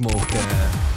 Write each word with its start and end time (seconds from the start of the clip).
Morgen. 0.00 0.38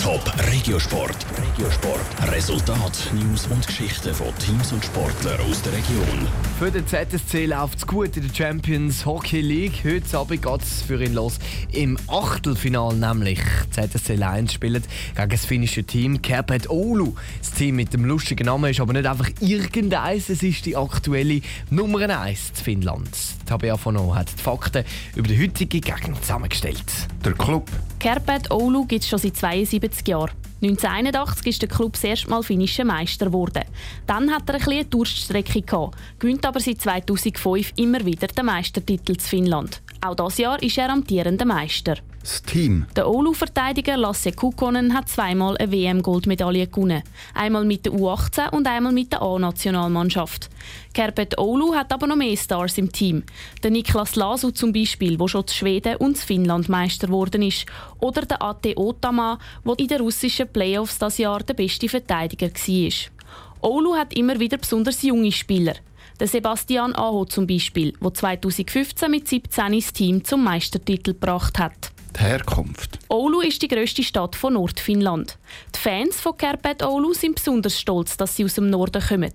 Top 0.00 0.22
Regiosport. 0.52 1.26
Regiosport. 1.36 2.32
Resultat, 2.32 3.10
News 3.12 3.48
und 3.48 3.66
Geschichten 3.66 4.14
von 4.14 4.28
Teams 4.38 4.72
und 4.72 4.84
Sportlern 4.84 5.40
aus 5.40 5.60
der 5.62 5.72
Region. 5.72 6.28
Für 6.60 6.70
den 6.70 6.86
ZSC 6.86 7.46
läuft 7.46 7.78
es 7.78 7.86
gut 7.86 8.16
in 8.16 8.28
der 8.28 8.34
Champions 8.34 9.04
Hockey 9.04 9.40
League. 9.40 9.82
Heute 9.84 10.16
Abend 10.16 10.42
geht 10.42 10.62
es 10.62 10.82
für 10.82 11.02
ihn 11.02 11.14
los. 11.14 11.40
Im 11.72 11.98
Achtelfinal 12.06 12.94
nämlich. 12.94 13.40
ZSC 13.70 14.14
Lions 14.14 14.52
spielt 14.52 14.84
gegen 15.16 15.30
das 15.30 15.46
finnische 15.46 15.82
Team 15.82 16.22
Kerpet 16.22 16.70
Oulu. 16.70 17.14
Das 17.40 17.50
Team 17.50 17.76
mit 17.76 17.92
dem 17.92 18.04
lustigen 18.04 18.46
Namen 18.46 18.70
ist 18.70 18.78
aber 18.78 18.92
nicht 18.92 19.06
einfach 19.06 19.30
irgendeins. 19.40 20.28
Es 20.28 20.44
ist 20.44 20.64
die 20.64 20.76
aktuelle 20.76 21.40
Nummer 21.70 22.08
1 22.08 22.54
zu 22.54 22.62
Finnland. 22.62 23.08
Tabea 23.46 23.76
Fono 23.76 24.14
hat 24.14 24.28
die 24.38 24.42
Fakten 24.42 24.84
über 25.16 25.26
die 25.26 25.42
heutige 25.42 25.80
Gegend 25.80 26.20
zusammengestellt. 26.20 26.84
Der 27.24 27.32
Club. 27.32 27.68
Kerpet 28.02 28.50
Oulu 28.50 28.84
gibt 28.84 29.04
es 29.04 29.08
schon 29.08 29.20
seit 29.20 29.36
72 29.36 30.08
Jahren. 30.08 30.32
1981 30.60 31.46
ist 31.46 31.62
der 31.62 31.68
Club 31.68 31.92
das 31.92 32.02
erste 32.02 32.30
Mal 32.30 32.42
finnischer 32.42 32.84
Meister 32.84 33.26
geworden. 33.26 33.62
Dann 34.08 34.28
hat 34.32 34.48
er 34.48 34.56
ein 34.56 34.68
eine 34.68 34.84
Durststrecke 34.84 35.62
gehabt, 35.62 35.96
gewinnt 36.18 36.44
aber 36.44 36.58
seit 36.58 36.80
2005 36.80 37.74
immer 37.76 38.04
wieder 38.04 38.26
den 38.26 38.46
Meistertitel 38.46 39.16
zu 39.16 39.28
Finnland. 39.28 39.82
Auch 40.04 40.16
dieses 40.16 40.38
Jahr 40.38 40.60
ist 40.60 40.78
er 40.78 40.90
amtierender 40.90 41.44
Meister. 41.44 41.94
Das 42.22 42.42
Team. 42.42 42.86
Der 42.96 43.08
Oulu-Verteidiger 43.08 43.96
Lasse 43.96 44.32
Kukkonen 44.32 44.94
hat 44.94 45.08
zweimal 45.08 45.56
eine 45.58 45.70
WM-Goldmedaille 45.70 46.66
gewonnen. 46.66 47.04
Einmal 47.34 47.64
mit 47.64 47.86
der 47.86 47.92
U18 47.92 48.50
und 48.50 48.66
einmal 48.66 48.92
mit 48.92 49.12
der 49.12 49.22
A-Nationalmannschaft. 49.22 50.50
Kerpet 50.92 51.38
Oulu 51.38 51.72
hat 51.74 51.92
aber 51.92 52.08
noch 52.08 52.16
mehr 52.16 52.36
Stars 52.36 52.78
im 52.78 52.90
Team. 52.90 53.22
Der 53.62 53.70
Niklas 53.70 54.16
Lasu 54.16 54.50
zum 54.50 54.72
Beispiel, 54.72 55.16
der 55.16 55.28
schon 55.28 55.46
zu 55.46 55.54
Schweden 55.54 55.96
und 55.96 56.16
zu 56.16 56.26
Finnland 56.26 56.68
Meister 56.68 57.06
geworden 57.06 57.42
ist. 57.42 57.66
Oder 58.00 58.22
der 58.22 58.42
Ate 58.42 58.76
Otama, 58.76 59.38
der 59.64 59.78
in 59.78 59.86
den 59.86 60.00
russischen 60.00 60.48
Playoffs 60.48 60.98
das 60.98 61.18
Jahr 61.18 61.44
der 61.44 61.54
beste 61.54 61.88
Verteidiger 61.88 62.48
war. 62.48 63.70
Oulu 63.70 63.94
hat 63.94 64.14
immer 64.14 64.40
wieder 64.40 64.58
besonders 64.58 65.02
junge 65.02 65.30
Spieler. 65.30 65.74
Der 66.22 66.28
Sebastian 66.28 66.94
Aho 66.94 67.24
zum 67.24 67.48
Beispiel, 67.48 67.94
der 68.00 68.14
2015 68.14 69.10
mit 69.10 69.26
17 69.26 69.72
ins 69.72 69.92
Team 69.92 70.24
zum 70.24 70.44
Meistertitel 70.44 71.14
gebracht 71.14 71.58
hat. 71.58 71.90
Die 72.14 72.20
Herkunft. 72.20 73.00
Oulu 73.08 73.40
ist 73.40 73.60
die 73.60 73.66
grösste 73.66 74.04
Stadt 74.04 74.36
von 74.36 74.52
Nordfinnland. 74.52 75.36
Die 75.74 75.80
Fans 75.80 76.20
von 76.20 76.36
Kerpet 76.36 76.84
Oulu 76.84 77.12
sind 77.12 77.34
besonders 77.34 77.76
stolz, 77.76 78.16
dass 78.16 78.36
sie 78.36 78.44
aus 78.44 78.54
dem 78.54 78.70
Norden 78.70 79.02
kommen. 79.02 79.32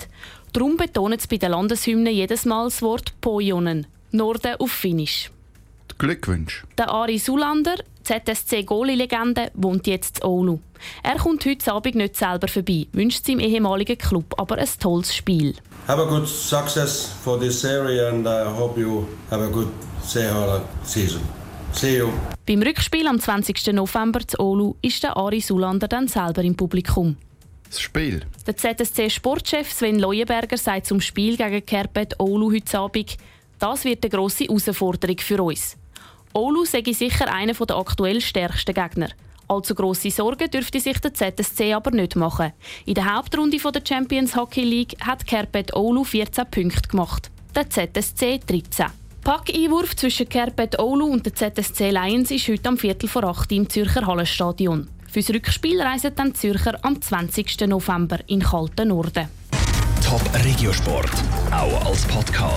Darum 0.54 0.78
betonen 0.78 1.20
sie 1.20 1.28
bei 1.28 1.36
den 1.36 1.52
Landeshymnen 1.52 2.14
jedes 2.14 2.46
Mal 2.46 2.64
das 2.64 2.82
Wort 2.82 3.20
Pojonen, 3.20 3.86
Norden 4.14 4.56
auf 4.58 4.72
Finnisch. 4.72 5.30
Glückwunsch. 5.98 6.64
Der 6.78 6.90
Ari 6.90 7.18
Sulander, 7.18 7.76
ZSC-Goalie-Legende, 8.08 9.52
wohnt 9.54 9.86
jetzt 9.86 10.20
in 10.20 10.26
Oulu. 10.26 10.60
Er 11.04 11.18
kommt 11.18 11.46
heute 11.46 11.74
Abend 11.74 11.96
nicht 11.96 12.16
selber 12.16 12.48
vorbei, 12.48 12.88
wünscht 12.94 13.26
seinem 13.26 13.40
ehemaligen 13.40 13.98
Club 13.98 14.34
aber 14.38 14.58
ein 14.58 14.70
tolles 14.80 15.14
Spiel. 15.14 15.56
Have 15.88 16.02
a 16.02 16.06
good 16.06 16.28
success 16.28 17.12
for 17.24 17.38
this 17.38 17.60
series 17.60 18.02
and 18.02 18.26
I 18.26 18.46
hope 18.46 18.80
you 18.80 19.06
have 19.30 19.44
a 19.44 19.50
good 19.50 19.68
season. 20.04 21.22
See 21.74 21.98
you. 21.98 22.10
Beim 22.46 22.62
Rückspiel 22.62 23.08
am 23.08 23.20
20. 23.20 23.74
November 23.74 24.26
zu 24.26 24.40
Olu 24.40 24.76
ist 24.82 25.04
der 25.04 25.18
Ari 25.18 25.42
Sulander 25.42 25.90
dann 25.90 26.08
selber 26.08 26.44
im 26.44 26.56
Publikum. 26.56 27.18
Das 27.70 27.82
Spiel. 27.82 28.22
Der 28.46 28.56
ZSC-Sportchef 28.56 29.70
Sven 29.70 30.00
Leuenberger 30.00 30.58
sagt 30.58 30.86
zum 30.86 31.02
Spiel 31.02 31.36
gegen 31.36 31.66
Kerpet 31.66 32.18
Olu 32.20 32.54
heute 32.54 32.80
Abend, 32.80 33.18
das 33.60 33.84
wird 33.84 34.06
eine 34.06 34.12
grosse 34.12 34.46
Herausforderung 34.46 35.18
für 35.20 35.44
uns. 35.44 35.76
Olu 36.34 36.66
sei 36.66 36.84
sicher 36.92 37.32
einer 37.34 37.54
der 37.54 37.76
aktuell 37.76 38.22
stärksten 38.22 38.74
Gegner. 38.74 39.10
Allzu 39.48 39.76
grosse 39.76 40.12
Sorgen 40.12 40.50
dürfte 40.50 40.80
sich 40.80 41.00
der 41.00 41.14
ZSC 41.14 41.74
aber 41.74 41.92
nicht 41.92 42.16
machen. 42.16 42.52
In 42.86 42.96
der 42.96 43.16
Hauptrunde 43.16 43.58
der 43.58 43.82
Champions 43.88 44.36
Hockey 44.36 44.64
League 44.64 44.98
hat 45.06 45.26
Kerpet 45.26 45.74
Oulu 45.74 46.04
14 46.04 46.46
Punkte 46.52 46.90
gemacht, 46.90 47.32
der 47.56 47.70
ZSC 47.70 48.40
13. 48.46 48.88
Packeinwurf 49.24 49.96
zwischen 49.96 50.28
Kerpet 50.28 50.80
Oulu 50.80 51.06
und 51.06 51.26
der 51.26 51.36
ZSC 51.36 51.92
Lions 51.92 52.32
ist 52.32 52.48
heute 52.48 52.70
am 52.70 52.78
Viertel 52.78 53.10
vor 53.10 53.24
8 53.24 53.52
im 53.54 53.70
Zürcher 53.70 54.06
Hallenstadion. 54.06 54.90
Fürs 55.10 55.30
Rückspiel 55.30 55.82
reisen 55.82 56.12
dann 56.16 56.36
Zürcher 56.36 56.78
am 56.82 57.02
20. 57.02 57.68
November 57.68 58.20
in 58.28 58.42
kalten 58.42 58.90
Norden. 58.90 59.28
Top 60.06 60.22
Regiosport, 60.46 61.12
auch 61.52 61.86
als 61.86 62.06
Podcast. 62.06 62.57